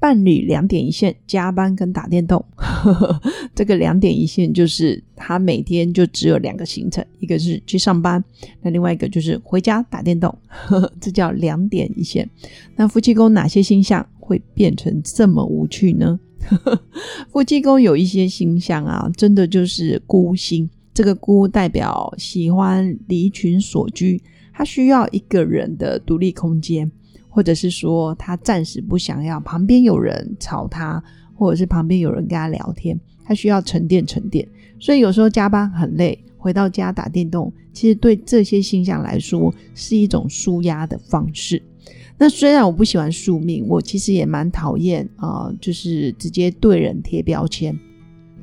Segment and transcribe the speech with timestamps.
[0.00, 2.44] 伴侣两点一线，加班跟打电动。
[3.54, 8.24] 这个两点一线就是他每天就只有两个行程，一个是去上班，
[8.62, 10.36] 那另外一个就是回家打电动。
[11.00, 12.28] 这叫两点一线。
[12.76, 16.18] 那夫妻宫哪些星象会变成这么无趣呢？
[17.30, 20.68] 夫妻宫有一些星象啊，真的就是孤星。
[20.94, 24.20] 这个孤代表喜欢离群所居。
[24.52, 26.90] 他需要一个人的独立空间，
[27.30, 31.02] 或者是说他暂时不想要旁边有人吵他，
[31.34, 34.46] 或者是旁边有人跟他聊天，他需要沉淀沉淀。
[34.78, 41.62] 所以有时候加班很累，回到家打电动，其实对这些星象来说是一种舒压的方式。
[42.18, 47.78] 那虽然我不喜欢宿命，我其实也蛮讨厌啊，就是直接对人贴标签。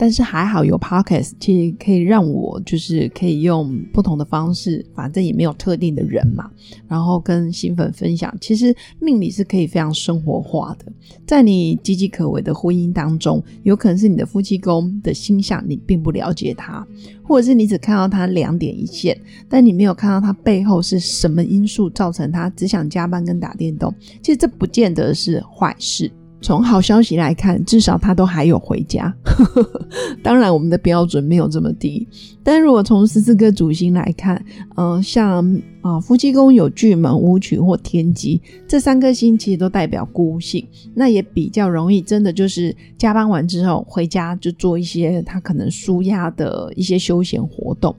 [0.00, 6.50] 但是还好有 podcast，其实可以让我就是可以用不同的方式，反正也没有特定的人嘛，
[6.88, 8.34] 然后跟新粉分享。
[8.40, 10.90] 其实命理是可以非常生活化的，
[11.26, 16.82] 在你岌岌可危的婚姻当中，有可能是你的夫妻宫的星象你并不了解他，
[17.22, 19.14] 或者是你只看到他两点一线，
[19.50, 23.94] 但你没有看到他背后是什么因素造成他只想加班跟打电动。
[24.22, 26.10] 其实这不见得是坏事。
[26.40, 29.14] 从好消息来看，至少他都还有回家。
[30.22, 32.06] 当然，我们的标准没有这么低。
[32.42, 34.42] 但如果从十四颗主星来看，
[34.76, 35.44] 嗯，像
[35.82, 47.94] 啊夫妻宫有巨门、武曲或天机这三颗星，其实都代表孤性，那也比较容易，真的就是加班完之后回家就做一些他可能舒压的一些休闲活动。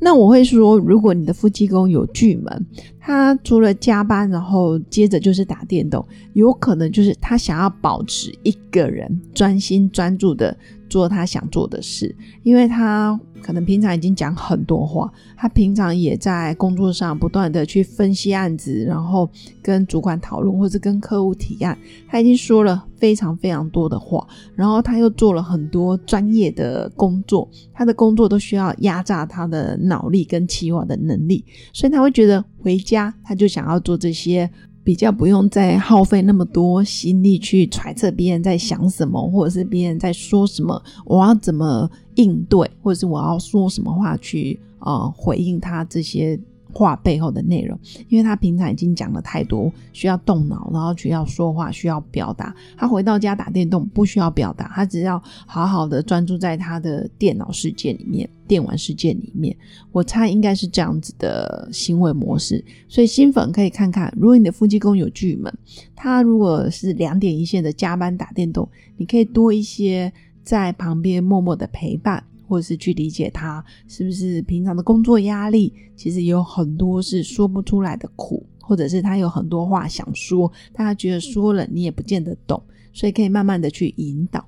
[0.00, 2.66] 那我会说，如果你的夫妻宫有巨门，
[2.98, 10.56] 他除了加班，然后接着就是打电动，有可能就是他想要保持一个人专心专注的。
[10.90, 19.30] 做他想做的事，因为他可能平常已经讲很多话，他平常也在工作上不断的去分析案子，然后
[19.62, 21.78] 跟主管讨论或者跟客户提案，
[22.08, 34.50] 他已经说了非常非常多的话，然后他又做了很多专业的工作，他的工作都需要压榨他的脑力跟企划的能力，所以他会觉得回家他就想要做这些。
[34.82, 46.40] 比较不用再耗费那么多心力去揣测别人在想什么，或者是别人在说什么，我要怎么应对，或者是我要说什么话去呃回应他这些。
[46.72, 52.54] 话背后的内容，因为他平常已经讲了太多，需要动脑，然后需要说话，需要表达。
[52.76, 59.56] 他回到家打电动不需要表达，他只要好好的专注在他的电脑世界里面、电玩世界里面。
[59.92, 62.64] 我猜应该是这样子的行为模式。
[62.88, 65.52] 所以新粉可以看看，如果你的夫妻宫有巨门，
[65.94, 72.24] 他如果是两点一线的加班打电动，你可以多一些在旁边默默的陪伴。
[72.50, 82.60] 或者是去理解他是不是平常的工作压力，其实有很多是说不出来的苦，或者是他有很多话想说，但他觉得说了你也不见得懂，
[82.92, 84.44] 所以可以慢慢的去引导。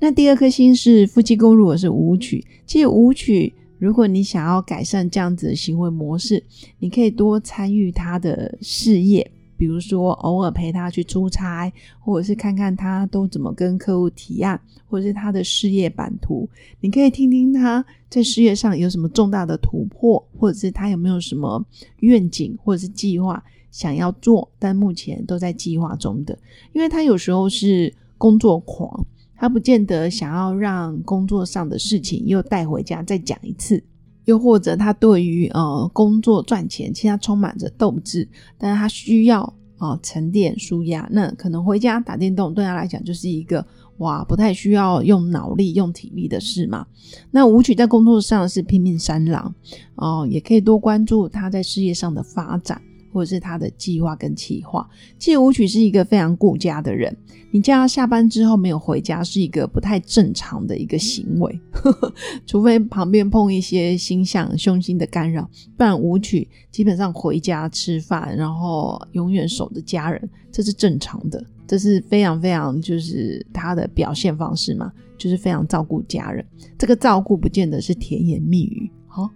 [0.00, 6.42] 那第二颗星是夫妻宫，如果是舞曲，其实舞曲，如果你想要改善这样子的行为模式，
[6.80, 9.30] 你可以多参与他的事业。
[9.56, 16.48] 比如说，偶尔陪他去出差，或者是看看他都怎么跟客户提案，或者是他的事业版图，
[16.80, 21.64] 你可以听听他在事业上有什么重大的突破，或者是他有没有什么
[22.00, 26.38] 愿景或者是计划想要做，但目前都在计划中的。
[26.72, 33.82] 因为他有时候是工作狂，他不见得想要让工作上的事情又带回家再讲一次。
[34.26, 38.28] 又或者他对于呃工作赚钱，其实他充满着斗志，
[38.58, 39.42] 但是他需要
[39.78, 43.66] 啊沉淀舒压，那可能回家打电动对他来讲就是一个
[43.98, 46.86] 哇不太需要用脑力用体力的事嘛。
[47.30, 49.54] 那舞曲在工作上是拼命三郎
[49.94, 52.82] 哦，也可以多关注他在事业上的发展。
[53.16, 54.86] 或者是他的计划跟企划，
[55.18, 57.16] 其实舞曲是一个非常顾家的人。
[57.50, 61.58] 你叫他下班之后没有回家，是一个不太正常的一个行为，
[62.44, 65.48] 除非旁边碰一些星象凶星的干扰，
[65.78, 76.44] 不然舞曲基本上回家吃饭，然后永远守着家人，这是正常的，这是非常非常就是他的表现方式嘛，就是非常照顾家人。
[76.76, 78.90] 这个照顾不见得是甜言蜜语。
[79.16, 79.30] 好，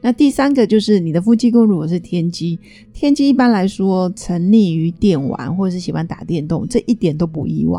[0.00, 2.58] 那第三个就是你的夫妻宫如果是天机，
[2.94, 7.78] 天机一般来说沉溺于电玩或者是喜欢打电动，这一点都不意外。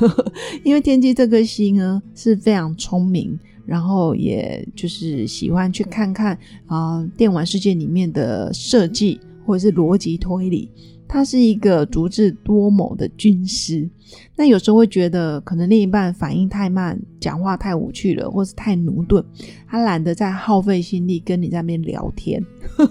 [0.64, 10.70] 因为天机这颗星呢是非常聪明，然后也就是喜欢去看看啊电玩世界里面的设计或者是逻辑推理。
[11.14, 13.88] 他是一个足智多谋的军师，
[14.34, 19.24] 那有时候会觉得可能另一半反应太慢，讲话太无趣了，或是太驽钝，
[19.68, 22.44] 他懒得再耗费心力跟你在那边聊天，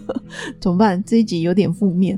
[0.57, 1.03] 怎么办？
[1.05, 2.17] 这一集有点负面，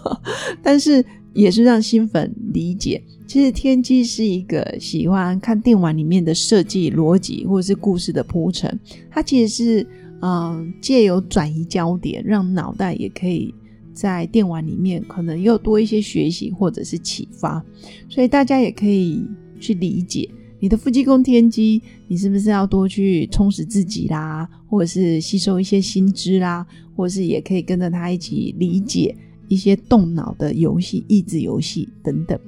[0.62, 1.02] 但是
[1.32, 8.78] 也是让新粉理解，其实天机是一个喜欢看电玩里面的设计逻辑或者是故事的铺陈，
[9.10, 9.86] 它其实是
[10.20, 13.54] 嗯借由转移焦点，让脑袋也可以。
[14.00, 17.60] 在电玩里面，可能又多一些学习或者是启发，
[18.08, 19.26] 所以大家也可以
[19.58, 20.30] 去理解
[20.60, 26.64] 你的夫妻宫天机，你是不是要多去充实自己啦，或者是吸收一些新知啦，
[26.94, 29.12] 或者是也可以跟着他一起理解
[29.48, 32.38] 一些动脑的游戏、益智游戏等等。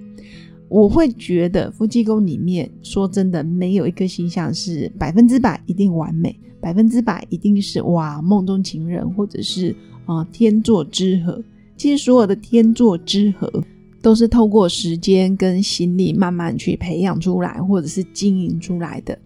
[0.71, 9.77] 我会觉得夫妻宫里面，说真的，没有一个形象是百分之百一定完美，百分之百一定是哇梦中情人，或者是。
[10.07, 11.41] 啊，天作之合，
[11.77, 13.63] 其实所有的天作之合
[14.03, 19.17] 都是透过时间跟心力慢慢去培养出来，或者是经营出来的。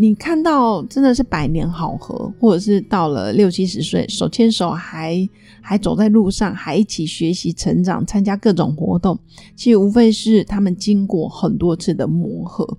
[0.00, 5.28] 你看到真的是百年好合，或者是到了六七十岁手牵手还
[5.60, 9.18] 还走在路上，还一起学习成长，参加各种活动，
[9.56, 12.78] 其实无非是他们经过很多次的磨合，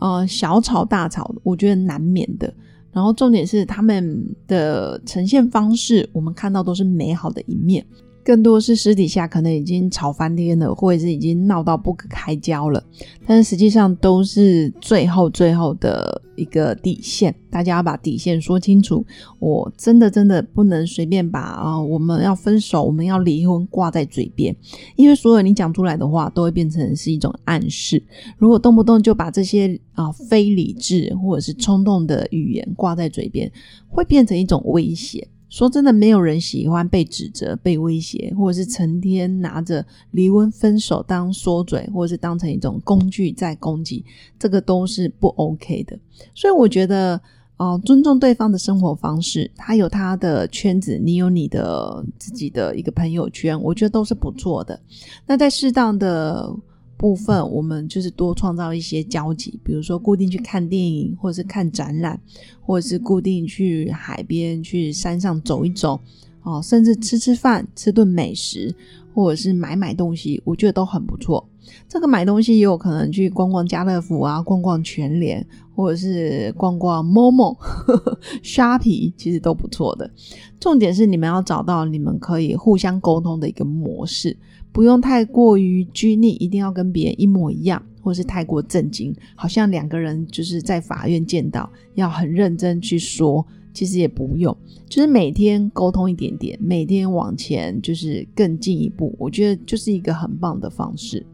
[0.00, 2.52] 呃，小吵大吵，我觉得难免的。
[2.90, 7.86] 然后重点是他们的呈现方式，我们看到都是美好的一面。
[8.26, 12.82] 更多是私底下可能已经吵翻天了，或者是已经闹到不可开交了，
[13.24, 19.06] 但是实际上都是最后最后的一个底线，大家要把底线说清楚。
[19.38, 24.52] 我真的真的不能随便把啊我们要分手，我们要离婚挂在嘴边，
[24.96, 28.02] 因为所有你讲出来的话都会变成是一种暗示。
[28.38, 33.48] 如果动不动就把这些啊非理智或者是冲动的语言挂在嘴边，
[33.86, 35.28] 会变成一种威胁。
[35.48, 44.04] 说真的，没有人喜欢被指责、被威胁，或者是成天拿着离婚、分手当说嘴，或者是当成一种工具在攻击，
[44.38, 45.98] 这个都是不 OK 的。
[46.34, 47.20] 所以我觉得，
[47.56, 54.78] 哦，尊重对方的生活方式，他有他的圈子，你有你的自己的一个朋友圈，我觉得都是不错的。
[55.26, 56.54] 那在适当的。
[56.96, 62.18] 部分我们就是多创造一些交集，比如说固定去看电影，或者是看展览，
[62.60, 66.00] 或者是固定去海边、去山上走一走，
[66.42, 68.74] 哦，甚至吃吃饭、吃顿美食，
[69.14, 71.46] 或者是买买东西，我觉得都很不错。
[71.88, 75.44] 这个买东西也有可能去逛逛家乐福啊，逛逛全联，
[75.74, 77.56] 或者是逛逛 Momo、
[78.42, 80.08] Shopping，其实都不错的。
[80.60, 84.36] 重点是你们要找到你们可以互相沟通的一个模式。
[84.76, 93.42] 不用太过于拘泥，一定要跟别人一模一样，或是太过震惊，好像两个人就是在法院见到，要很认真去说。
[93.72, 94.54] 其实也不用，
[94.86, 101.24] 就是每天沟通一点点，每天往前就是更进一步，我觉得就是一个很棒的方式。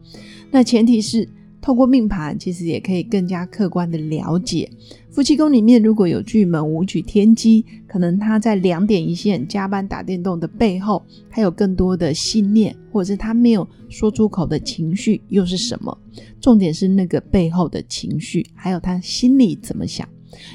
[0.49, 1.27] 那前提是。
[1.65, 4.69] 透过命盘，其实也可以更加客观的了解
[5.13, 15.95] 夫妻宫里面如果有巨门武曲天机，可能他在两点一线加班打电动的背后，他有更多的信念，或者是他没有说出口的情绪又是什么？
[16.41, 20.09] 重点是那个背后的情绪，还有他心里怎么想。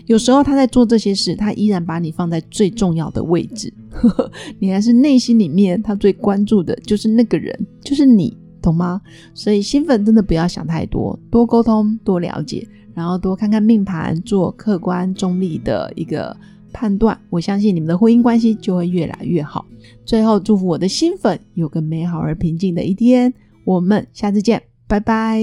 [0.06, 8.36] 有时候他在做这些事，他依然把你放在最重要的位置，呵 呵你还是内心里面他最关注的就是那个人，就是你。
[8.60, 9.00] 懂吗？
[9.34, 16.36] 所以新粉真的不要想太多，多沟通，多了解，然后多看看命盘，做客观中立的一个
[16.72, 17.18] 判断。
[17.30, 19.64] 我相信你们的婚姻关系就会越来越好。
[20.04, 23.32] 最后，祝福我的新粉有个美好而平静的一天。
[23.64, 25.42] 我们下次见，拜拜。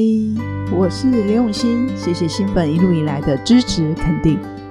[0.75, 4.39] 我是刘永新，谢谢新粉一路以来的支持肯定。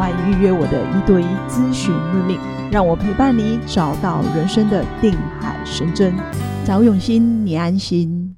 [0.00, 2.40] 欢迎预约我的一对一咨询论命。
[2.72, 6.14] 让我陪伴你，找到人生的定海神针。
[6.64, 8.19] 找永新，你安心。